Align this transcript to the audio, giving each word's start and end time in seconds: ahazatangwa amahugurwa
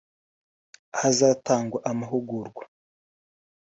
ahazatangwa 0.95 1.79
amahugurwa 1.91 2.63